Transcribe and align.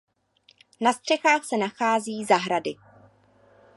Na 0.81 0.93
střechách 0.93 1.45
se 1.45 1.57
nachází 1.57 2.25
zahrady. 2.25 2.75